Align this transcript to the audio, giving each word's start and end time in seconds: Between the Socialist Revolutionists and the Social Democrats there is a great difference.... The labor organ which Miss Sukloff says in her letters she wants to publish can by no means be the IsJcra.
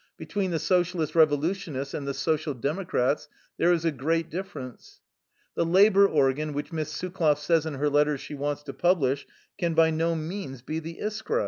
Between 0.17 0.49
the 0.49 0.57
Socialist 0.57 1.13
Revolutionists 1.13 1.93
and 1.93 2.07
the 2.07 2.15
Social 2.15 2.55
Democrats 2.55 3.29
there 3.57 3.71
is 3.71 3.85
a 3.85 3.91
great 3.91 4.31
difference.... 4.31 4.99
The 5.53 5.63
labor 5.63 6.07
organ 6.07 6.53
which 6.53 6.71
Miss 6.73 6.91
Sukloff 6.91 7.37
says 7.37 7.67
in 7.67 7.75
her 7.75 7.87
letters 7.87 8.19
she 8.19 8.33
wants 8.33 8.63
to 8.63 8.73
publish 8.73 9.27
can 9.59 9.75
by 9.75 9.91
no 9.91 10.15
means 10.15 10.63
be 10.63 10.79
the 10.79 10.97
IsJcra. 11.03 11.39